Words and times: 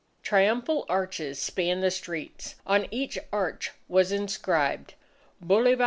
Triumphal 0.23 0.83
arches 0.89 1.37
spanned 1.39 1.83
the 1.83 1.91
streets. 1.91 2.55
On 2.65 2.87
each 2.89 3.19
arch 3.31 3.69
was 3.87 4.11
inscribed: 4.11 4.95
BOLIVAR! 5.41 5.77